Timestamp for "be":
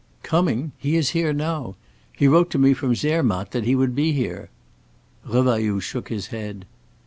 3.93-4.13